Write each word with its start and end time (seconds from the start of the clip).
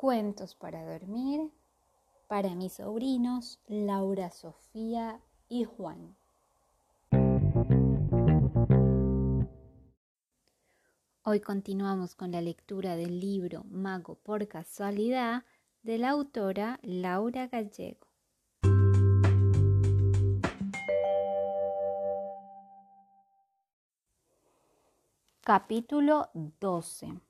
Cuentos 0.00 0.54
para 0.54 0.82
dormir 0.82 1.50
para 2.26 2.54
mis 2.54 2.72
sobrinos 2.72 3.60
Laura, 3.66 4.30
Sofía 4.30 5.20
y 5.46 5.64
Juan. 5.64 6.16
Hoy 11.22 11.40
continuamos 11.40 12.14
con 12.14 12.32
la 12.32 12.40
lectura 12.40 12.96
del 12.96 13.20
libro 13.20 13.64
Mago 13.64 14.14
por 14.14 14.48
casualidad 14.48 15.44
de 15.82 15.98
la 15.98 16.08
autora 16.08 16.80
Laura 16.82 17.48
Gallego. 17.48 18.06
Capítulo 25.42 26.30
12 26.58 27.20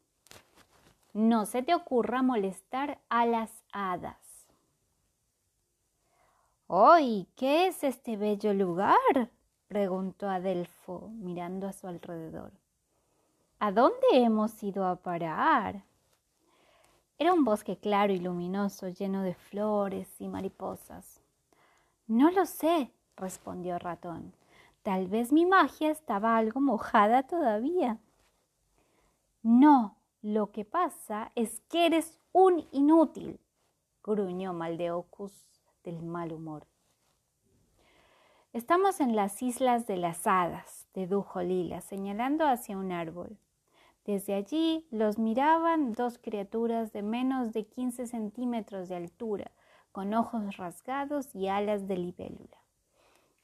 no 1.13 1.47
se 1.47 1.63
te 1.63 1.75
ocurra 1.75 2.23
molestar 2.23 3.01
a 3.09 3.27
las 3.27 3.51
hadas. 3.73 4.17
¡Ay! 6.69 7.27
¿Qué 7.37 7.67
es 7.67 7.83
este 7.83 8.17
bello 8.17 8.55
lugar? 8.55 9.31
preguntó 9.69 10.29
Adelfo, 10.29 11.11
mirando 11.15 11.67
a 11.67 11.73
su 11.73 11.87
alrededor. 11.87 12.53
¿A 13.59 13.73
dónde 13.73 14.07
hemos 14.13 14.63
ido 14.63 14.87
a 14.87 14.97
parar? 14.97 15.85
Era 17.19 17.33
un 17.33 17.45
bosque 17.45 17.77
claro 17.77 18.13
y 18.13 18.19
luminoso, 18.19 18.89
lleno 18.89 19.23
de 19.23 19.35
flores 19.35 20.09
y 20.21 20.29
mariposas. 20.29 21.21
No 22.07 22.31
lo 22.31 22.47
sé, 22.47 22.91
respondió 23.17 23.79
Ratón. 23.79 24.33
Tal 24.83 25.07
vez 25.09 25.31
mi 25.31 25.45
magia 25.45 25.91
estaba 25.91 26.37
algo 26.39 26.61
mojada 26.61 27.25
todavía. 27.25 27.99
No, 29.43 29.97
lo 30.23 30.53
que 30.53 30.67
pasa 30.67 31.33
es 31.35 31.61
que 31.71 31.87
eres 31.87 32.19
un 32.33 32.67
inútil, 32.73 33.41
gruñó 34.05 34.53
Maldeocus 34.53 35.33
del 35.83 36.03
mal 36.03 36.33
humor. 36.33 36.67
Estamos 38.53 39.01
en 39.01 39.17
las 39.17 39.41
islas 39.43 39.87
de 39.87 39.97
las 39.97 40.27
hadas, 40.27 40.87
dedujo 40.93 41.41
Lila, 41.41 41.81
señalando 41.81 42.47
hacia 42.47 42.77
un 42.77 42.93
árbol. 42.93 43.39
Desde 44.05 44.35
allí 44.35 44.87
los 44.91 45.19
miraban 45.19 45.93
dos 45.93 46.19
criaturas 46.19 46.93
de 46.93 47.01
menos 47.01 47.55
de 47.55 47.65
15 47.65 48.07
centímetros 48.07 48.91
de 48.91 48.97
altura, 48.97 49.53
con 49.91 50.13
ojos 50.13 50.59
rasgados 50.59 51.35
y 51.35 51.49
alas 51.49 51.89
de 51.89 51.97
libélula. 51.97 52.59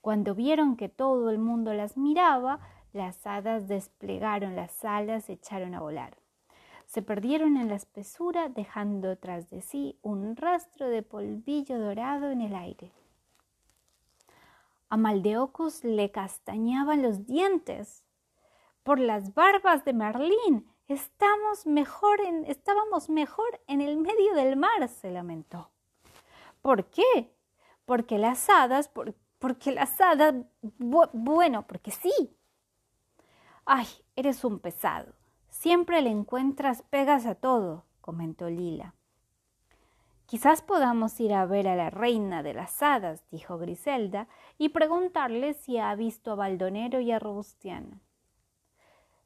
Cuando 0.02 0.34
vieron 0.34 0.76
que 0.76 0.90
todo 0.90 1.30
el 1.30 1.38
mundo 1.38 1.72
las 1.72 1.96
miraba, 1.96 2.60
las 2.92 3.26
hadas 3.26 3.66
desplegaron 3.66 4.56
las 4.56 4.84
alas 4.84 5.30
y 5.30 5.32
echaron 5.32 5.74
a 5.74 5.80
volar 5.80 6.25
se 6.86 7.02
perdieron 7.02 7.56
en 7.56 7.68
la 7.68 7.74
espesura 7.74 8.48
dejando 8.48 9.16
tras 9.18 9.50
de 9.50 9.60
sí 9.60 9.98
un 10.02 10.36
rastro 10.36 10.88
de 10.88 11.02
polvillo 11.02 11.78
dorado 11.78 12.30
en 12.30 12.40
el 12.40 12.54
aire. 12.54 12.92
A 14.88 14.96
Maldeocus 14.96 15.82
le 15.82 16.10
castañaban 16.12 17.02
los 17.02 17.26
dientes. 17.26 18.04
Por 18.84 19.00
las 19.00 19.34
barbas 19.34 19.84
de 19.84 19.92
Merlín, 19.92 20.72
estamos 20.86 21.66
mejor 21.66 22.20
en, 22.20 22.44
estábamos 22.44 23.10
mejor 23.10 23.60
en 23.66 23.80
el 23.80 23.96
medio 23.96 24.34
del 24.34 24.56
mar, 24.56 24.88
se 24.88 25.10
lamentó. 25.10 25.70
¿Por 26.62 26.84
qué? 26.86 27.34
Porque 27.84 28.16
las 28.16 28.48
hadas, 28.48 28.88
porque 29.38 29.72
las 29.72 30.00
hadas, 30.00 30.34
bueno, 30.78 31.66
porque 31.66 31.90
sí. 31.90 32.36
Ay, 33.64 33.86
eres 34.14 34.44
un 34.44 34.60
pesado. 34.60 35.12
Siempre 35.58 36.02
le 36.02 36.10
encuentras 36.10 36.82
pegas 36.82 37.24
a 37.24 37.34
todo, 37.34 37.86
comentó 38.02 38.50
Lila. 38.50 38.94
Quizás 40.26 40.60
podamos 40.60 41.18
ir 41.18 41.32
a 41.32 41.46
ver 41.46 41.66
a 41.66 41.74
la 41.74 41.88
reina 41.88 42.42
de 42.42 42.52
las 42.52 42.82
hadas, 42.82 43.24
dijo 43.30 43.56
Griselda, 43.56 44.28
y 44.58 44.68
preguntarle 44.68 45.54
si 45.54 45.78
ha 45.78 45.94
visto 45.94 46.32
a 46.32 46.34
Baldonero 46.34 47.00
y 47.00 47.10
a 47.10 47.18
Robustiano. 47.18 48.00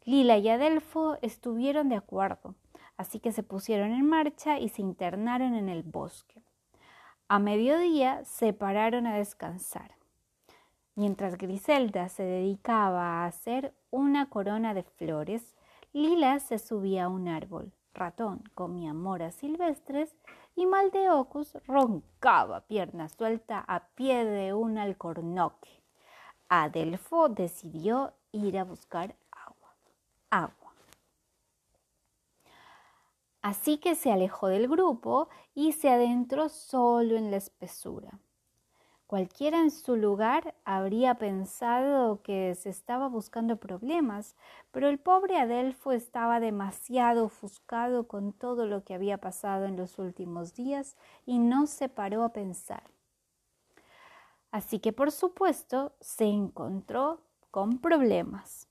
Lila 0.04 0.38
y 0.38 0.48
Adelfo 0.48 1.18
estuvieron 1.20 1.88
de 1.88 1.96
acuerdo, 1.96 2.54
así 2.96 3.18
que 3.18 3.32
se 3.32 3.42
pusieron 3.42 3.90
en 3.90 4.08
marcha 4.08 4.60
y 4.60 4.68
se 4.68 4.82
internaron 4.82 5.54
en 5.54 5.68
el 5.68 5.82
bosque. 5.82 6.44
A 7.26 7.40
mediodía 7.40 8.24
se 8.24 8.52
pararon 8.52 9.08
a 9.08 9.16
descansar. 9.16 9.96
Mientras 10.94 11.36
Griselda 11.36 12.08
se 12.08 12.22
dedicaba 12.22 13.24
a 13.24 13.26
hacer 13.26 13.74
una 13.90 14.30
corona 14.30 14.74
de 14.74 14.84
flores, 14.84 15.56
Lila 15.92 16.38
se 16.38 16.58
subía 16.58 17.04
a 17.04 17.08
un 17.08 17.26
árbol, 17.26 17.72
Ratón 17.94 18.44
comía 18.54 18.94
moras 18.94 19.34
silvestres 19.34 20.16
y 20.54 20.66
Maldeocus 20.66 21.58
roncaba 21.66 22.60
pierna 22.60 23.08
suelta 23.08 23.64
a 23.66 23.88
pie 23.88 24.24
de 24.24 24.54
un 24.54 24.78
alcornoque. 24.78 25.82
Adelfo 26.48 27.28
decidió 27.28 28.14
ir 28.32 28.58
a 28.58 28.64
buscar 28.64 29.16
agua. 29.32 29.74
Agua. 30.30 30.72
Así 33.42 33.78
que 33.78 33.94
se 33.94 34.12
alejó 34.12 34.48
del 34.48 34.68
grupo 34.68 35.28
y 35.54 35.72
se 35.72 35.90
adentró 35.90 36.48
solo 36.48 37.16
en 37.16 37.30
la 37.30 37.38
espesura. 37.38 38.20
Cualquiera 39.10 39.58
en 39.58 39.72
su 39.72 39.96
lugar 39.96 40.54
habría 40.64 41.16
pensado 41.16 42.22
que 42.22 42.54
se 42.54 42.70
estaba 42.70 43.08
buscando 43.08 43.56
problemas, 43.56 44.36
pero 44.70 44.88
el 44.88 45.00
pobre 45.00 45.36
Adelfo 45.36 45.90
estaba 45.90 46.38
demasiado 46.38 47.24
ofuscado 47.24 48.06
con 48.06 48.32
todo 48.32 48.66
lo 48.66 48.84
que 48.84 48.94
había 48.94 49.18
pasado 49.18 49.64
en 49.64 49.76
los 49.76 49.98
últimos 49.98 50.54
días 50.54 50.96
y 51.26 51.40
no 51.40 51.66
se 51.66 51.88
paró 51.88 52.22
a 52.22 52.32
pensar. 52.32 52.84
Así 54.52 54.78
que 54.78 54.92
por 54.92 55.10
supuesto 55.10 55.92
se 55.98 56.26
encontró 56.26 57.20
con 57.50 57.78
problemas. 57.78 58.68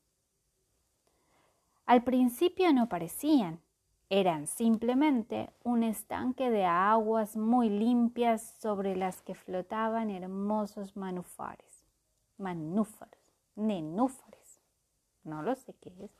Al 1.85 2.05
principio 2.05 2.71
no 2.71 2.87
parecían, 2.87 3.59
eran 4.09 4.47
simplemente 4.47 5.51
un 5.63 5.83
estanque 5.83 6.49
de 6.49 6.65
aguas 6.65 7.37
muy 7.37 7.69
limpias 7.69 8.55
sobre 8.59 8.95
las 8.95 9.21
que 9.21 9.35
flotaban 9.35 10.09
hermosos 10.09 10.95
manufares, 10.95 11.85
manúfares, 12.37 13.19
nenúfares, 13.55 14.59
no 15.23 15.43
lo 15.43 15.55
sé 15.55 15.75
qué 15.79 15.93
es. 16.03 16.11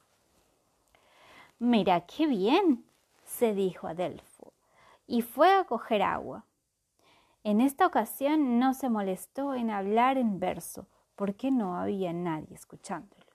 Mira 1.58 2.02
qué 2.02 2.28
bien, 2.28 2.86
se 3.26 3.54
dijo 3.54 3.88
Adelfo, 3.88 4.54
y 5.08 5.24
fue 5.24 5.52
a 5.54 5.64
coger 5.64 6.04
agua. 6.04 6.46
En 7.44 7.60
esta 7.60 7.88
ocasión 7.88 8.60
no 8.60 8.74
se 8.74 8.90
molestó 8.90 9.56
en 9.56 9.72
hablar 9.72 10.18
en 10.18 10.40
verso, 10.40 10.88
porque 11.16 11.50
no 11.52 11.76
había 11.76 12.14
nadie 12.14 12.54
escuchándolo. 12.54 13.26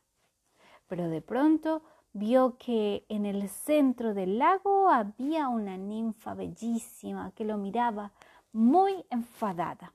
Pero 0.87 1.09
de 1.09 1.21
pronto 1.21 1.83
vio 2.15 2.57
que 2.59 3.05
en 3.09 3.27
el 3.27 3.49
centro 3.49 4.15
del 4.15 4.39
lago 4.39 4.89
había 4.89 5.49
una 5.49 5.77
ninfa 5.77 6.35
bellísima 6.35 7.33
que 7.33 7.45
lo 7.45 7.59
miraba 7.59 8.13
muy 8.53 9.05
enfadada. 9.11 9.93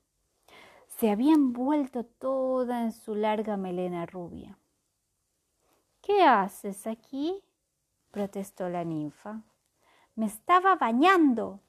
Se 0.98 1.10
había 1.10 1.34
envuelto 1.34 2.04
toda 2.04 2.84
en 2.84 2.92
su 2.92 3.16
larga 3.16 3.56
melena 3.56 4.06
rubia. 4.06 4.58
¿Qué 6.02 6.24
haces 6.24 6.86
aquí? 6.88 7.42
protestó 8.12 8.68
la 8.68 8.84
ninfa. 8.84 9.42
Me 10.16 10.26
estaba 10.26 10.76
bañando. 10.76 11.62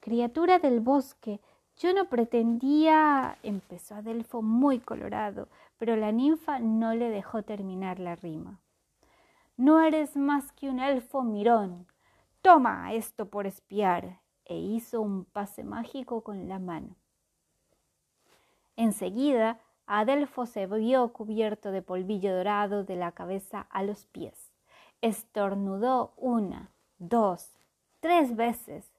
Criatura 0.00 0.58
del 0.58 0.80
bosque, 0.80 1.40
yo 1.76 1.92
no 1.94 2.06
pretendía. 2.06 3.38
empezó 3.44 3.94
Adelfo 3.94 4.42
muy 4.42 4.80
colorado, 4.80 5.46
pero 5.78 5.94
la 5.94 6.10
ninfa 6.10 6.58
no 6.58 6.94
le 6.94 7.10
dejó 7.10 7.42
terminar 7.44 8.00
la 8.00 8.16
rima. 8.16 8.58
No 9.56 9.80
eres 9.80 10.16
más 10.16 10.52
que 10.52 10.68
un 10.68 10.80
elfo 10.80 11.22
mirón. 11.22 11.86
Toma 12.42 12.92
esto 12.92 13.30
por 13.30 13.46
espiar. 13.46 14.20
E 14.44 14.56
hizo 14.56 15.00
un 15.00 15.24
pase 15.24 15.64
mágico 15.64 16.22
con 16.22 16.48
la 16.48 16.58
mano. 16.58 16.94
Enseguida, 18.76 19.58
Adelfo 19.86 20.46
se 20.46 20.66
vio 20.66 21.12
cubierto 21.12 21.70
de 21.70 21.80
polvillo 21.80 22.36
dorado 22.36 22.84
de 22.84 22.96
la 22.96 23.12
cabeza 23.12 23.66
a 23.70 23.82
los 23.82 24.06
pies. 24.06 24.52
Estornudó 25.00 26.12
una, 26.16 26.70
dos, 26.98 27.56
tres 28.00 28.36
veces. 28.36 28.90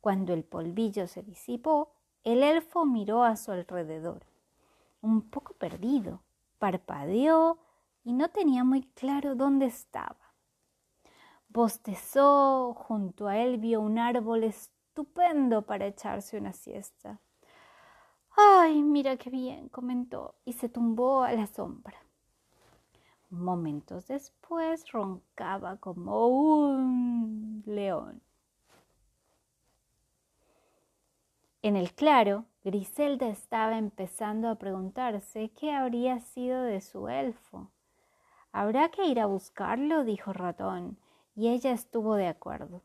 Cuando 0.00 0.34
el 0.34 0.44
polvillo 0.44 1.08
se 1.08 1.22
disipó, 1.22 1.92
el 2.22 2.42
elfo 2.42 2.84
miró 2.84 3.24
a 3.24 3.36
su 3.36 3.50
alrededor. 3.50 4.26
Un 5.00 5.22
poco 5.22 5.54
perdido, 5.54 6.20
parpadeó 6.58 7.58
y 8.06 8.12
no 8.12 8.30
tenía 8.30 8.62
muy 8.62 8.82
claro 8.94 9.34
dónde 9.34 9.66
estaba. 9.66 10.32
Bostezó, 11.48 12.72
junto 12.72 13.26
a 13.26 13.36
él 13.38 13.58
vio 13.58 13.80
un 13.80 13.98
árbol 13.98 14.44
estupendo 14.44 15.62
para 15.62 15.88
echarse 15.88 16.38
una 16.38 16.52
siesta. 16.52 17.20
Ay, 18.36 18.80
mira 18.84 19.16
qué 19.16 19.28
bien, 19.28 19.68
comentó, 19.70 20.36
y 20.44 20.52
se 20.52 20.68
tumbó 20.68 21.24
a 21.24 21.32
la 21.32 21.48
sombra. 21.48 21.98
Momentos 23.28 24.06
después 24.06 24.88
roncaba 24.92 25.78
como 25.78 26.28
un 26.28 27.64
león. 27.66 28.22
En 31.60 31.74
el 31.74 31.92
claro, 31.92 32.44
Griselda 32.62 33.26
estaba 33.26 33.76
empezando 33.78 34.48
a 34.48 34.54
preguntarse 34.54 35.50
qué 35.58 35.72
habría 35.72 36.20
sido 36.20 36.62
de 36.62 36.80
su 36.80 37.08
elfo. 37.08 37.72
Habrá 38.56 38.88
que 38.88 39.04
ir 39.04 39.20
a 39.20 39.26
buscarlo, 39.26 40.02
dijo 40.02 40.32
Ratón, 40.32 40.96
y 41.34 41.48
ella 41.48 41.72
estuvo 41.72 42.14
de 42.14 42.26
acuerdo. 42.26 42.80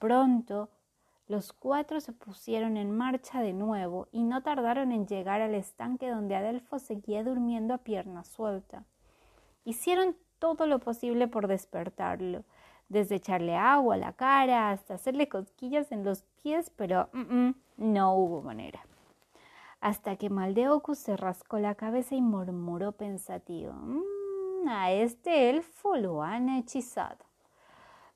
Pronto 0.00 0.70
los 1.28 1.52
cuatro 1.52 2.00
se 2.00 2.12
pusieron 2.12 2.76
en 2.76 2.90
marcha 2.90 3.42
de 3.42 3.52
nuevo 3.52 4.08
y 4.10 4.24
no 4.24 4.42
tardaron 4.42 4.90
en 4.90 5.06
llegar 5.06 5.40
al 5.40 5.54
estanque 5.54 6.10
donde 6.10 6.34
Adelfo 6.34 6.80
seguía 6.80 7.22
durmiendo 7.22 7.74
a 7.74 7.78
pierna 7.78 8.24
suelta. 8.24 8.84
Hicieron 9.64 10.16
todo 10.40 10.66
lo 10.66 10.80
posible 10.80 11.28
por 11.28 11.46
despertarlo, 11.46 12.42
desde 12.88 13.14
echarle 13.14 13.54
agua 13.54 13.94
a 13.94 13.98
la 13.98 14.14
cara 14.14 14.72
hasta 14.72 14.94
hacerle 14.94 15.28
cosquillas 15.28 15.92
en 15.92 16.02
los 16.02 16.24
pies, 16.42 16.70
pero 16.74 17.08
no 17.76 18.16
hubo 18.16 18.42
manera. 18.42 18.80
Hasta 19.80 20.16
que 20.16 20.28
Maldeocus 20.28 20.98
se 20.98 21.16
rascó 21.16 21.60
la 21.60 21.76
cabeza 21.76 22.16
y 22.16 22.20
murmuró 22.20 22.90
pensativo: 22.90 23.74
mm, 23.74 24.11
A 24.68 24.92
este 24.92 25.50
elfo 25.50 25.96
lo 25.96 26.22
han 26.22 26.48
hechizado. 26.48 27.24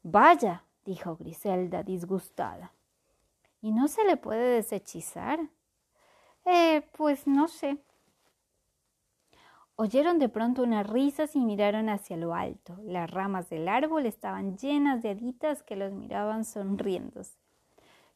Vaya, 0.02 0.64
dijo 0.84 1.16
Griselda 1.16 1.82
disgustada. 1.82 2.72
¿Y 3.60 3.72
no 3.72 3.88
se 3.88 4.04
le 4.04 4.16
puede 4.16 4.56
deshechizar? 4.56 5.40
Eh, 6.44 6.82
pues 6.96 7.26
no 7.26 7.48
sé. 7.48 7.78
Oyeron 9.74 10.18
de 10.18 10.28
pronto 10.28 10.62
unas 10.62 10.88
risas 10.88 11.36
y 11.36 11.40
miraron 11.40 11.88
hacia 11.88 12.16
lo 12.16 12.34
alto. 12.34 12.78
Las 12.82 13.10
ramas 13.10 13.50
del 13.50 13.68
árbol 13.68 14.06
estaban 14.06 14.56
llenas 14.56 15.02
de 15.02 15.10
haditas 15.10 15.62
que 15.62 15.76
los 15.76 15.92
miraban 15.92 16.44
sonriéndose. 16.44 17.36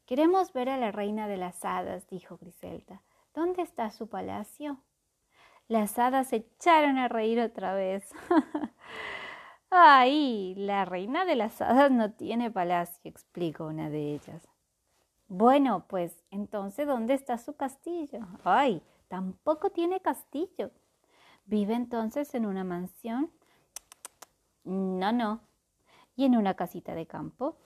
Queremos 0.07 0.53
ver 0.53 0.71
a 0.71 0.79
la 0.79 0.91
reina 0.91 1.29
de 1.29 1.37
las 1.37 1.65
hadas, 1.65 2.09
dijo 2.09 2.39
Griselda. 2.39 3.03
¿Dónde 3.35 3.63
está 3.63 3.91
su 3.91 4.09
palacio? 4.09 4.79
Las 5.71 6.01
hadas 6.01 6.27
se 6.27 6.37
echaron 6.37 6.99
a 6.99 7.07
reír 7.07 7.39
otra 7.39 7.75
vez. 7.75 8.13
Ay, 9.71 10.57
la 10.57 10.85
reina 10.85 11.25
de 11.25 11.37
las 11.37 11.63
hadas 11.63 11.93
no 11.93 12.11
tiene 12.11 12.51
palacio, 12.51 13.09
explicó 13.09 13.67
una 13.67 13.89
de 13.89 14.15
ellas. 14.15 14.49
Bueno, 15.29 15.85
pues 15.87 16.25
entonces, 16.33 16.89
¿dónde 16.89 17.15
está 17.15 17.39
su 17.39 17.55
castillo? 17.55 18.19
Ay, 18.43 18.83
tampoco 19.07 19.71
tiene 19.71 20.01
castillo. 20.01 20.73
¿Vive 21.45 21.75
entonces 21.75 22.35
en 22.35 22.47
una 22.47 22.65
mansión? 22.65 23.31
No, 24.65 25.13
no. 25.13 25.41
¿Y 26.17 26.25
en 26.25 26.37
una 26.37 26.55
casita 26.55 26.97
de 26.97 27.07
campo? 27.07 27.59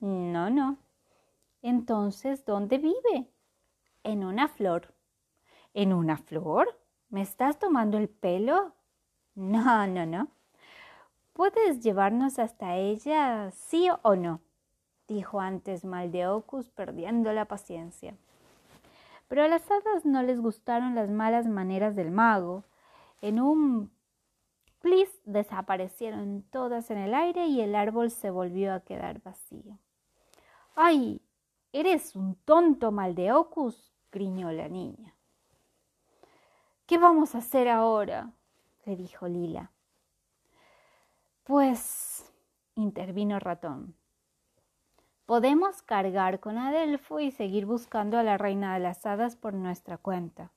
No, 0.00 0.50
no. 0.50 0.78
Entonces, 1.62 2.44
¿dónde 2.44 2.78
vive? 2.78 3.30
En 4.02 4.24
una 4.24 4.48
flor. 4.48 4.92
¿En 5.72 5.92
una 5.92 6.16
flor? 6.16 6.76
¿Me 7.08 7.22
estás 7.22 7.58
tomando 7.58 7.98
el 7.98 8.08
pelo? 8.08 8.72
No, 9.34 9.86
no, 9.86 10.06
no. 10.06 10.28
¿Puedes 11.32 11.80
llevarnos 11.80 12.38
hasta 12.38 12.76
ella, 12.76 13.50
sí 13.50 13.88
o 14.02 14.16
no? 14.16 14.40
dijo 15.06 15.40
antes 15.40 15.84
Maldeocus, 15.84 16.70
perdiendo 16.70 17.32
la 17.32 17.44
paciencia. 17.44 18.16
Pero 19.28 19.42
a 19.42 19.48
las 19.48 19.70
hadas 19.70 20.04
no 20.04 20.22
les 20.22 20.40
gustaron 20.40 20.94
las 20.94 21.10
malas 21.10 21.46
maneras 21.46 21.96
del 21.96 22.10
mago. 22.10 22.64
En 23.20 23.40
un 23.40 23.90
plis 24.80 25.10
desaparecieron 25.24 26.42
todas 26.50 26.90
en 26.90 26.98
el 26.98 27.14
aire 27.14 27.46
y 27.46 27.60
el 27.60 27.74
árbol 27.74 28.10
se 28.10 28.30
volvió 28.30 28.72
a 28.72 28.80
quedar 28.80 29.20
vacío. 29.22 29.78
¡Ay! 30.74 31.20
Eres 31.72 32.16
un 32.16 32.36
tonto, 32.36 32.92
Maldeocus, 32.92 33.92
griñó 34.10 34.50
la 34.52 34.68
niña. 34.68 35.15
¿Qué 36.86 36.98
vamos 36.98 37.34
a 37.34 37.38
hacer 37.38 37.68
ahora? 37.68 38.30
le 38.84 38.94
dijo 38.94 39.26
Lila. 39.26 39.72
Pues, 41.42 42.32
intervino 42.76 43.40
Ratón, 43.40 43.96
podemos 45.26 45.82
cargar 45.82 46.38
con 46.38 46.58
Adelfo 46.58 47.18
y 47.18 47.32
seguir 47.32 47.66
buscando 47.66 48.18
a 48.18 48.22
la 48.22 48.38
reina 48.38 48.74
de 48.74 48.80
las 48.80 49.04
hadas 49.04 49.34
por 49.34 49.52
nuestra 49.52 49.98
cuenta. 49.98 50.52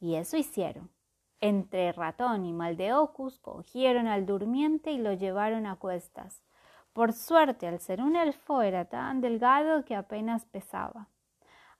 Y 0.00 0.16
eso 0.16 0.36
hicieron. 0.36 0.90
Entre 1.40 1.92
Ratón 1.92 2.44
y 2.44 2.52
Maldeocus 2.52 3.38
cogieron 3.38 4.08
al 4.08 4.26
durmiente 4.26 4.90
y 4.90 4.98
lo 4.98 5.12
llevaron 5.12 5.66
a 5.66 5.76
cuestas. 5.76 6.42
Por 6.92 7.12
suerte, 7.12 7.68
al 7.68 7.78
ser 7.78 8.00
un 8.02 8.16
elfo, 8.16 8.62
era 8.62 8.86
tan 8.86 9.20
delgado 9.20 9.84
que 9.84 9.94
apenas 9.94 10.44
pesaba. 10.44 11.08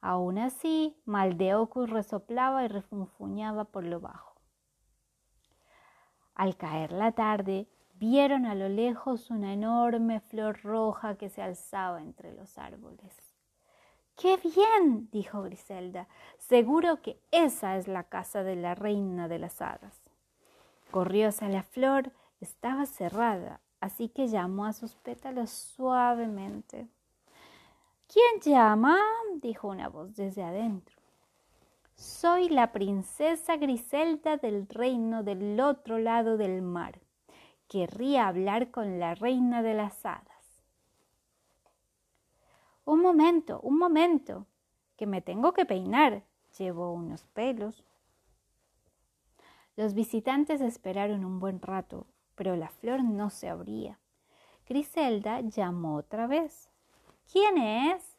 Aún 0.06 0.36
así, 0.36 0.94
Maldeocus 1.06 1.88
resoplaba 1.88 2.62
y 2.62 2.68
refunfuñaba 2.68 3.64
por 3.64 3.84
lo 3.84 4.00
bajo. 4.00 4.38
Al 6.34 6.58
caer 6.58 6.92
la 6.92 7.12
tarde, 7.12 7.70
vieron 7.94 8.44
a 8.44 8.54
lo 8.54 8.68
lejos 8.68 9.30
una 9.30 9.54
enorme 9.54 10.20
flor 10.20 10.60
roja 10.62 11.16
que 11.16 11.30
se 11.30 11.40
alzaba 11.40 12.02
entre 12.02 12.34
los 12.34 12.58
árboles. 12.58 13.16
¡Qué 14.14 14.36
bien! 14.36 15.08
dijo 15.10 15.40
Griselda. 15.40 16.06
Seguro 16.36 17.00
que 17.00 17.18
esa 17.30 17.78
es 17.78 17.88
la 17.88 18.04
casa 18.04 18.42
de 18.42 18.56
la 18.56 18.74
reina 18.74 19.26
de 19.26 19.38
las 19.38 19.62
hadas. 19.62 20.02
Corrió 20.90 21.28
hacia 21.28 21.48
la 21.48 21.62
flor, 21.62 22.12
estaba 22.42 22.84
cerrada, 22.84 23.62
así 23.80 24.10
que 24.10 24.28
llamó 24.28 24.66
a 24.66 24.74
sus 24.74 24.96
pétalos 24.96 25.48
suavemente. 25.48 26.90
¿Quién 28.06 28.40
llama? 28.40 28.98
dijo 29.36 29.68
una 29.68 29.88
voz 29.88 30.14
desde 30.14 30.42
adentro. 30.42 30.96
Soy 31.94 32.48
la 32.48 32.72
princesa 32.72 33.56
Griselda 33.56 34.36
del 34.36 34.68
reino 34.68 35.22
del 35.22 35.60
otro 35.60 35.98
lado 35.98 36.36
del 36.36 36.62
mar 36.62 37.00
querría 37.68 38.28
hablar 38.28 38.70
con 38.70 38.98
la 38.98 39.14
reina 39.14 39.62
de 39.62 39.74
las 39.74 40.04
hadas. 40.06 40.62
Un 42.84 43.00
momento, 43.00 43.60
un 43.62 43.78
momento, 43.78 44.46
que 44.96 45.06
me 45.06 45.20
tengo 45.20 45.52
que 45.52 45.64
peinar. 45.64 46.22
Llevo 46.58 46.92
unos 46.92 47.24
pelos. 47.24 47.82
Los 49.74 49.94
visitantes 49.94 50.60
esperaron 50.60 51.24
un 51.24 51.40
buen 51.40 51.60
rato, 51.60 52.06
pero 52.36 52.54
la 52.54 52.68
flor 52.68 53.02
no 53.02 53.28
se 53.30 53.48
abría. 53.48 53.98
Griselda 54.69 55.40
llamó 55.40 55.96
otra 55.96 56.29
vez. 56.29 56.70
¿Quién 57.31 57.58
es? 57.58 58.16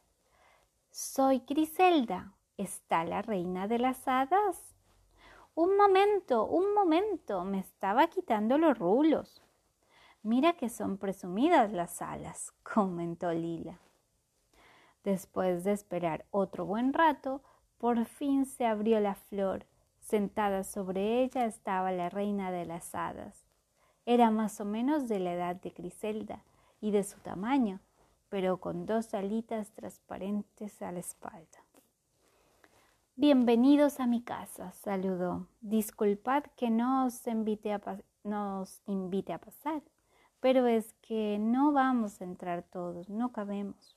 Soy 0.92 1.44
Griselda. 1.48 2.34
¿Está 2.58 3.04
la 3.04 3.22
reina 3.22 3.68
de 3.68 3.80
las 3.80 4.08
hadas? 4.08 4.76
Un 5.56 5.78
momento, 5.78 6.46
un 6.46 6.74
momento, 6.74 7.44
me 7.44 7.60
estaba 7.60 8.08
quitando 8.08 8.58
los 8.58 8.78
rulos. 8.78 9.42
Mira 10.22 10.54
que 10.54 10.70
son 10.70 10.98
presumidas 10.98 11.72
las 11.72 12.02
alas, 12.02 12.52
comentó 12.64 13.32
Lila. 13.32 13.80
Después 15.04 15.64
de 15.64 15.74
esperar 15.74 16.26
otro 16.32 16.66
buen 16.66 16.92
rato, 16.94 17.42
por 17.78 18.04
fin 18.06 18.46
se 18.46 18.66
abrió 18.66 19.00
la 19.00 19.16
flor. 19.16 19.66
Sentada 20.00 20.64
sobre 20.64 21.24
ella 21.24 21.46
estaba 21.46 21.92
la 21.92 22.10
reina 22.10 22.52
de 22.52 22.66
las 22.66 22.96
hadas. 22.96 23.46
Era 24.06 24.32
más 24.32 24.60
o 24.60 24.66
menos 24.66 25.08
de 25.08 25.20
la 25.20 25.34
edad 25.34 25.56
de 25.56 25.70
Griselda 25.70 26.44
y 26.82 26.92
de 26.92 27.04
su 27.04 27.20
tamaño, 27.20 27.80
pero 28.36 28.58
con 28.58 28.86
dos 28.86 29.14
alitas 29.14 29.72
transparentes 29.72 30.82
a 30.82 30.92
la 30.92 31.00
espalda. 31.00 31.64
Bienvenidos 33.16 34.02
a 34.02 34.08
mi 34.08 34.22
casa, 34.22 34.74
saludó. 34.74 35.48
Disculpad 35.62 36.44
que 36.58 36.70
no 36.70 37.06
os 37.06 37.26
invite 37.28 37.72
a, 37.72 37.82
nos 38.26 38.82
invite 38.88 39.32
a 39.32 39.38
pasar, 39.38 39.82
pero 40.42 40.68
es 40.68 40.92
que 41.02 41.38
no 41.40 41.72
vamos 41.72 42.20
a 42.20 42.26
entrar 42.26 42.64
todos, 42.64 43.08
no 43.08 43.32
cabemos. 43.32 43.96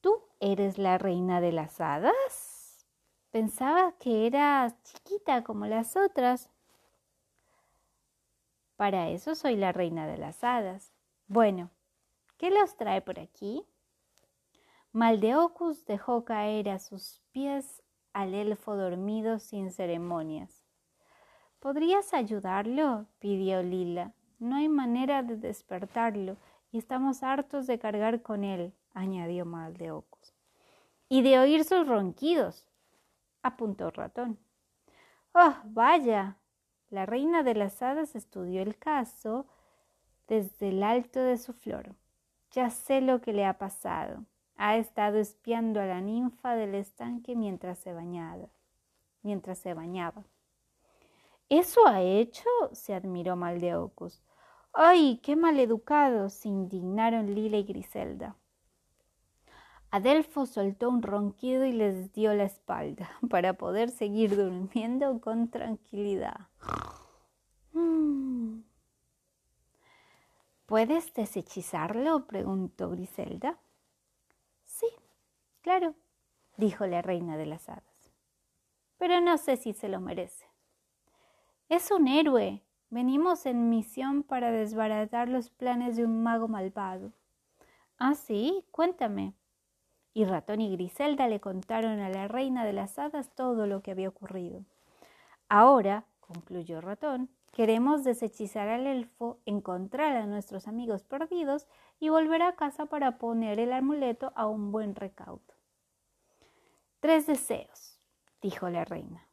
¿Tú 0.00 0.24
eres 0.40 0.78
la 0.78 0.98
reina 0.98 1.40
de 1.40 1.52
las 1.52 1.80
hadas? 1.80 2.88
Pensaba 3.30 3.92
que 4.00 4.26
eras 4.26 4.74
chiquita 4.82 5.44
como 5.44 5.66
las 5.66 5.94
otras. 5.96 6.50
Para 8.74 9.10
eso 9.10 9.36
soy 9.36 9.54
la 9.54 9.70
reina 9.70 10.08
de 10.08 10.18
las 10.18 10.42
hadas. 10.42 10.90
Bueno, 11.28 11.70
¿qué 12.42 12.50
los 12.50 12.76
trae 12.76 13.00
por 13.00 13.20
aquí? 13.20 13.64
Maldeocus 14.90 15.86
dejó 15.86 16.24
caer 16.24 16.70
a 16.70 16.80
sus 16.80 17.22
pies 17.30 17.84
al 18.12 18.34
elfo 18.34 18.74
dormido 18.74 19.38
sin 19.38 19.70
ceremonias. 19.70 20.64
¿Podrías 21.60 22.12
ayudarlo? 22.12 23.06
pidió 23.20 23.62
Lila. 23.62 24.12
No 24.40 24.56
hay 24.56 24.68
manera 24.68 25.22
de 25.22 25.36
despertarlo 25.36 26.36
y 26.72 26.78
estamos 26.78 27.22
hartos 27.22 27.68
de 27.68 27.78
cargar 27.78 28.22
con 28.22 28.42
él, 28.42 28.74
añadió 28.92 29.44
Maldeocus. 29.44 30.34
Y 31.08 31.22
de 31.22 31.38
oír 31.38 31.62
sus 31.62 31.86
ronquidos, 31.86 32.66
apuntó 33.44 33.92
Ratón. 33.92 34.36
Oh, 35.32 35.54
vaya. 35.66 36.38
La 36.90 37.06
reina 37.06 37.44
de 37.44 37.54
las 37.54 37.80
hadas 37.82 38.16
estudió 38.16 38.62
el 38.62 38.76
caso 38.76 39.46
desde 40.26 40.70
el 40.70 40.82
alto 40.82 41.20
de 41.20 41.38
su 41.38 41.52
flor. 41.52 41.94
Ya 42.52 42.68
sé 42.68 43.00
lo 43.00 43.20
que 43.20 43.32
le 43.32 43.46
ha 43.46 43.58
pasado. 43.58 44.24
Ha 44.56 44.76
estado 44.76 45.18
espiando 45.18 45.80
a 45.80 45.86
la 45.86 46.00
ninfa 46.00 46.54
del 46.54 46.74
estanque 46.74 47.34
mientras 47.34 47.78
se 47.78 47.92
bañaba. 47.92 48.48
Mientras 49.22 49.58
se 49.58 49.72
bañaba. 49.72 50.24
¿Eso 51.48 51.86
ha 51.86 52.02
hecho? 52.02 52.48
se 52.72 52.94
admiró 52.94 53.36
Maldeocus. 53.36 54.22
¡Ay, 54.72 55.20
qué 55.22 55.36
maleducado! 55.36 56.28
se 56.28 56.48
indignaron 56.48 57.34
Lila 57.34 57.58
y 57.58 57.64
Griselda. 57.64 58.36
Adelfo 59.90 60.46
soltó 60.46 60.88
un 60.88 61.02
ronquido 61.02 61.66
y 61.66 61.72
les 61.72 62.12
dio 62.12 62.32
la 62.32 62.44
espalda 62.44 63.10
para 63.30 63.54
poder 63.54 63.90
seguir 63.90 64.36
durmiendo 64.36 65.20
con 65.20 65.48
tranquilidad. 65.48 66.48
Mm. 67.74 68.31
¿Puedes 70.72 71.12
deshechizarlo? 71.12 72.26
preguntó 72.26 72.88
Griselda. 72.88 73.58
Sí, 74.64 74.86
claro, 75.60 75.94
dijo 76.56 76.86
la 76.86 77.02
reina 77.02 77.36
de 77.36 77.44
las 77.44 77.68
hadas. 77.68 78.10
Pero 78.96 79.20
no 79.20 79.36
sé 79.36 79.58
si 79.58 79.74
se 79.74 79.90
lo 79.90 80.00
merece. 80.00 80.46
Es 81.68 81.90
un 81.90 82.08
héroe. 82.08 82.62
Venimos 82.88 83.44
en 83.44 83.68
misión 83.68 84.22
para 84.22 84.50
desbaratar 84.50 85.28
los 85.28 85.50
planes 85.50 85.98
de 85.98 86.06
un 86.06 86.22
mago 86.22 86.48
malvado. 86.48 87.12
Ah, 87.98 88.14
sí, 88.14 88.64
cuéntame. 88.70 89.34
Y 90.14 90.24
Ratón 90.24 90.62
y 90.62 90.74
Griselda 90.74 91.28
le 91.28 91.38
contaron 91.38 92.00
a 92.00 92.08
la 92.08 92.28
reina 92.28 92.64
de 92.64 92.72
las 92.72 92.98
hadas 92.98 93.34
todo 93.34 93.66
lo 93.66 93.82
que 93.82 93.90
había 93.90 94.08
ocurrido. 94.08 94.64
Ahora, 95.50 96.06
concluyó 96.20 96.80
Ratón, 96.80 97.28
queremos 97.52 98.02
deshechizar 98.02 98.68
al 98.68 98.86
elfo, 98.86 99.38
encontrar 99.46 100.16
a 100.16 100.26
nuestros 100.26 100.66
amigos 100.66 101.04
perdidos 101.04 101.68
y 102.00 102.08
volver 102.08 102.42
a 102.42 102.56
casa 102.56 102.86
para 102.86 103.18
poner 103.18 103.60
el 103.60 103.72
amuleto 103.72 104.32
a 104.34 104.46
un 104.46 104.72
buen 104.72 104.96
recaudo. 104.96 105.54
Tres 107.00 107.26
deseos, 107.26 108.00
dijo 108.40 108.68
la 108.68 108.84
reina. 108.84 109.28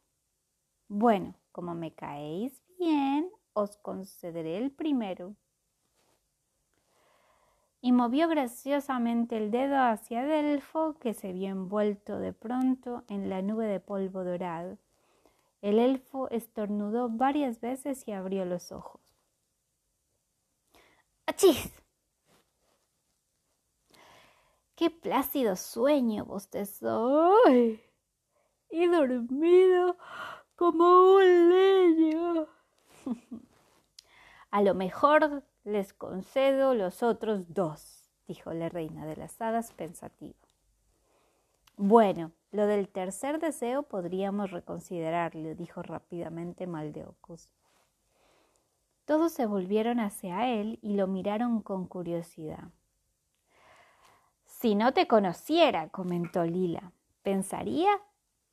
Bueno, 0.88 1.34
como 1.50 1.74
me 1.74 1.92
caéis 1.92 2.62
bien, 2.78 3.30
os 3.52 3.76
concederé 3.78 4.58
el 4.58 4.70
primero 4.70 5.34
y 7.82 7.92
movió 7.92 8.28
graciosamente 8.28 9.36
el 9.36 9.50
dedo 9.50 9.78
hacia 9.78 10.24
Delfo, 10.24 10.98
que 10.98 11.14
se 11.14 11.32
vio 11.32 11.48
envuelto 11.48 12.18
de 12.18 12.32
pronto 12.32 13.04
en 13.08 13.30
la 13.30 13.40
nube 13.40 13.66
de 13.66 13.80
polvo 13.80 14.22
dorado. 14.22 14.76
El 15.62 15.78
elfo 15.78 16.28
estornudó 16.30 17.08
varias 17.10 17.60
veces 17.60 18.08
y 18.08 18.12
abrió 18.12 18.44
los 18.44 18.72
ojos. 18.72 19.00
¡Achis! 21.26 21.72
¡Qué 24.74 24.90
plácido 24.90 25.56
sueño 25.56 26.24
bostezó! 26.24 27.34
Y 28.70 28.86
dormido 28.86 29.98
como 30.56 31.16
un 31.16 31.48
leño. 31.50 32.46
A 34.50 34.62
lo 34.62 34.74
mejor 34.74 35.44
les 35.64 35.92
concedo 35.92 36.74
los 36.74 37.02
otros 37.02 37.52
dos, 37.52 38.10
dijo 38.26 38.52
la 38.52 38.68
reina 38.68 39.06
de 39.06 39.16
las 39.16 39.40
hadas 39.40 39.72
pensativa. 39.72 40.49
Bueno, 41.82 42.32
lo 42.50 42.66
del 42.66 42.90
tercer 42.90 43.40
deseo 43.40 43.84
podríamos 43.84 44.50
reconsiderarlo, 44.50 45.54
dijo 45.54 45.82
rápidamente 45.82 46.66
Maldeocus. 46.66 47.48
Todos 49.06 49.32
se 49.32 49.46
volvieron 49.46 49.98
hacia 49.98 50.46
él 50.46 50.78
y 50.82 50.92
lo 50.92 51.06
miraron 51.06 51.62
con 51.62 51.86
curiosidad. 51.86 52.68
Si 54.44 54.74
no 54.74 54.92
te 54.92 55.06
conociera, 55.06 55.88
comentó 55.88 56.44
Lila, 56.44 56.92
pensaría 57.22 57.88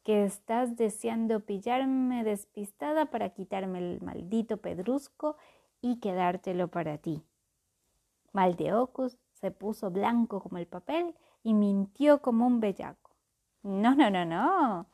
que 0.03 0.24
estás 0.24 0.77
deseando 0.77 1.41
pillarme 1.41 2.24
despistada 2.24 3.07
para 3.07 3.31
quitarme 3.31 3.79
el 3.79 4.01
maldito 4.01 4.55
pedrusco 4.55 5.36
y 5.81 6.00
quedártelo 6.00 6.69
para 6.69 6.98
ti. 6.98 7.22
Maldeocus 8.31 9.17
se 9.34 9.51
puso 9.51 9.91
blanco 9.91 10.39
como 10.41 10.60
el 10.60 10.65
papel 10.65 11.13
y 11.43 11.53
mintió 11.53 12.22
como 12.22 12.48
un 12.48 12.62
bellaco. 12.62 13.07
No, 13.67 13.93
no, 13.93 14.09
no, 14.09 14.24
no. 14.24 14.88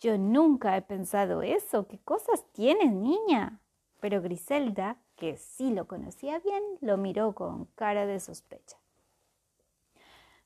Yo 0.00 0.16
nunca 0.16 0.76
he 0.78 0.82
pensado 0.82 1.42
eso. 1.42 1.86
¿Qué 1.86 1.98
cosas 1.98 2.42
tienes, 2.52 2.90
niña? 2.90 3.60
Pero 4.00 4.22
Griselda, 4.22 4.96
que 5.14 5.36
sí 5.36 5.74
lo 5.74 5.86
conocía 5.86 6.38
bien, 6.38 6.62
lo 6.80 6.96
miró 6.96 7.34
con 7.34 7.66
cara 7.74 8.06
de 8.06 8.18
sospecha. 8.18 8.78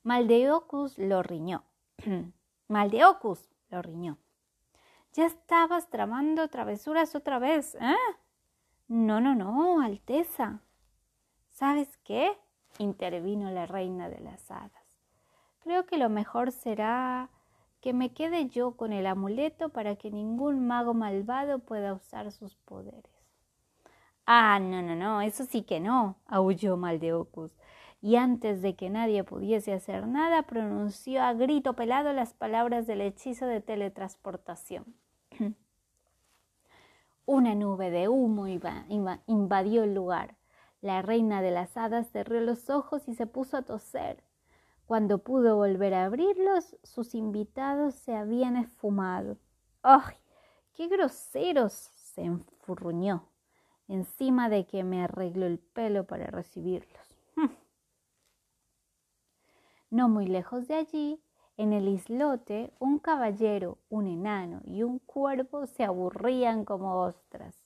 Maldeocus 0.02 0.98
lo 0.98 1.22
riñó. 1.22 1.62
Maldeocus 2.68 3.48
lo 3.70 3.80
riñó. 3.80 4.18
Ya 5.12 5.26
estabas 5.26 5.88
tramando 5.88 6.48
travesuras 6.48 7.14
otra 7.14 7.38
vez, 7.38 7.76
¿eh? 7.76 7.94
No, 8.88 9.20
no, 9.20 9.36
no, 9.36 9.80
Alteza. 9.80 10.62
¿Sabes 11.50 11.96
qué? 11.98 12.36
intervino 12.78 13.50
la 13.50 13.66
reina 13.66 14.08
de 14.08 14.18
las 14.18 14.50
hadas. 14.50 14.72
Creo 15.60 15.86
que 15.86 15.98
lo 15.98 16.08
mejor 16.08 16.50
será 16.50 17.30
que 17.82 17.92
me 17.92 18.14
quede 18.14 18.48
yo 18.48 18.76
con 18.76 18.92
el 18.92 19.06
amuleto 19.06 19.68
para 19.70 19.96
que 19.96 20.10
ningún 20.10 20.66
mago 20.66 20.94
malvado 20.94 21.58
pueda 21.58 21.92
usar 21.92 22.30
sus 22.30 22.54
poderes. 22.54 23.12
Ah, 24.24 24.60
no, 24.60 24.80
no, 24.82 24.94
no, 24.94 25.20
eso 25.20 25.44
sí 25.44 25.62
que 25.62 25.80
no, 25.80 26.16
aulló 26.26 26.76
Maldeocus, 26.76 27.52
y 28.00 28.14
antes 28.14 28.62
de 28.62 28.76
que 28.76 28.88
nadie 28.88 29.24
pudiese 29.24 29.72
hacer 29.72 30.06
nada, 30.06 30.44
pronunció 30.44 31.22
a 31.22 31.32
grito 31.32 31.74
pelado 31.74 32.12
las 32.12 32.34
palabras 32.34 32.86
del 32.86 33.00
hechizo 33.00 33.46
de 33.46 33.60
teletransportación. 33.60 34.94
Una 37.26 37.56
nube 37.56 37.90
de 37.90 38.08
humo 38.08 38.46
invadió 38.46 39.82
el 39.82 39.94
lugar. 39.94 40.36
La 40.80 41.02
reina 41.02 41.42
de 41.42 41.50
las 41.50 41.76
hadas 41.76 42.10
cerró 42.10 42.40
los 42.40 42.70
ojos 42.70 43.08
y 43.08 43.14
se 43.14 43.26
puso 43.26 43.56
a 43.56 43.62
toser. 43.62 44.22
Cuando 44.86 45.18
pudo 45.18 45.56
volver 45.56 45.94
a 45.94 46.04
abrirlos, 46.04 46.76
sus 46.82 47.14
invitados 47.14 47.94
se 47.94 48.14
habían 48.14 48.56
esfumado. 48.56 49.38
¡Ay! 49.82 50.16
¡Qué 50.74 50.88
groseros! 50.88 51.72
se 51.72 52.22
enfurruñó, 52.24 53.28
encima 53.88 54.50
de 54.50 54.66
que 54.66 54.84
me 54.84 55.02
arregló 55.02 55.46
el 55.46 55.58
pelo 55.58 56.04
para 56.06 56.26
recibirlos. 56.26 57.16
No 59.90 60.08
muy 60.08 60.26
lejos 60.26 60.68
de 60.68 60.74
allí, 60.76 61.22
en 61.58 61.74
el 61.74 61.86
islote, 61.86 62.72
un 62.78 62.98
caballero, 62.98 63.76
un 63.90 64.06
enano 64.06 64.62
y 64.64 64.84
un 64.84 64.98
cuervo 65.00 65.66
se 65.66 65.84
aburrían 65.84 66.64
como 66.64 67.02
ostras. 67.02 67.62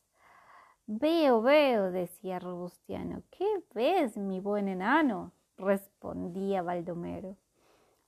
Veo, 0.89 1.41
veo, 1.41 1.93
decía 1.93 2.41
Robustiano. 2.41 3.23
¿Qué 3.31 3.47
ves, 3.75 4.17
mi 4.17 4.41
buen 4.41 4.67
enano? 4.67 5.33
Respondía 5.57 6.63
Baldomero. 6.63 7.37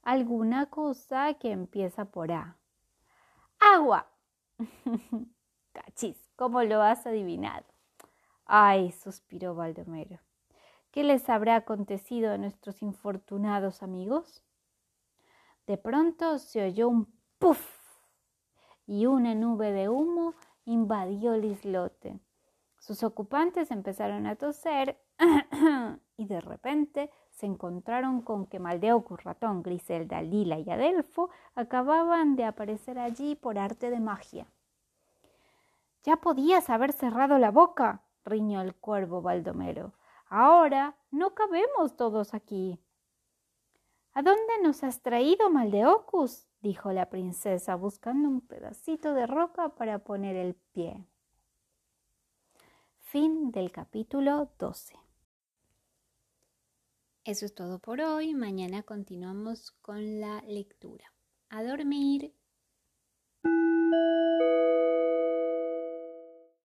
Alguna 0.03 0.67
cosa 0.67 1.35
que 1.35 1.51
empieza 1.51 2.07
por 2.07 2.33
A. 2.33 2.57
¡Agua! 3.59 4.07
Cachis, 5.73 6.31
¿cómo 6.37 6.63
lo 6.63 6.83
has 6.83 7.07
adivinado? 7.07 7.67
Ay, 8.45 8.93
suspiró 8.93 9.55
Baldomero. 9.55 10.21
¿Qué 10.91 11.05
les 11.05 11.29
habrá 11.29 11.57
acontecido 11.57 12.33
a 12.33 12.39
nuestros 12.39 12.83
infortunados 12.83 13.83
amigos? 13.83 14.43
De 15.67 15.77
pronto 15.77 16.39
se 16.39 16.65
oyó 16.65 16.89
un 16.89 17.13
puff 17.39 17.79
y 18.87 19.05
una 19.05 19.35
nube 19.35 19.71
de 19.71 19.91
humo 19.91 20.35
invadió 20.65 21.35
el 21.35 21.45
islote. 21.45 22.19
Sus 22.79 23.03
ocupantes 23.03 23.71
empezaron 23.71 24.27
a 24.27 24.37
toser 24.37 24.99
y 26.17 26.27
de 26.27 26.41
repente 26.41 27.11
se 27.39 27.47
encontraron 27.47 28.21
con 28.21 28.47
que 28.47 28.59
Maldeocus, 28.59 29.23
Ratón, 29.23 29.63
Griselda, 29.63 30.21
Lila 30.23 30.59
y 30.59 30.69
Adelfo 30.69 31.31
acababan 31.55 32.35
de 32.35 32.45
aparecer 32.45 32.99
allí 32.99 33.37
por 33.37 33.59
arte 33.59 33.91
de 33.91 34.01
magia. 34.01 34.49
Ya 36.03 36.17
podías 36.17 36.69
haber 36.69 36.93
cerrado 36.93 37.39
la 37.39 37.53
boca, 37.53 38.03
riñó 38.25 38.61
el 38.61 38.75
cuervo 38.75 39.23
Baldomero. 39.23 39.93
Ahora 40.29 40.97
no 41.13 41.35
cabemos 41.35 41.97
todos 41.97 42.35
aquí. 42.35 42.81
¿A 44.15 44.23
dónde 44.23 44.55
nos 44.61 44.83
has 44.83 45.01
traído, 45.01 45.49
Maldeocus? 45.49 46.49
dijo 46.61 46.91
la 46.91 47.09
princesa, 47.09 47.77
buscando 47.77 48.29
un 48.29 48.41
pedacito 48.41 49.15
de 49.15 49.29
roca 49.29 49.69
para 49.77 50.01
poner 50.01 50.35
el 50.35 50.57
pie. 50.57 51.07
Fin 52.99 53.53
del 53.53 53.71
capítulo 53.71 54.51
12. 54.59 55.08
Eso 57.29 57.45
es 57.45 57.55
todo 57.55 57.79
por 57.79 58.01
hoy. 58.01 58.33
Mañana 58.33 58.85
continuamos 58.85 59.73
con 59.83 60.19
la 60.19 60.41
lectura. 60.49 61.13
A 61.51 61.63
dormir. 61.63 62.33